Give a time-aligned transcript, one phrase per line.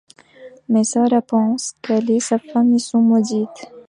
[0.67, 3.69] Mais Sarah pense qu'elle et sa famille sont maudites.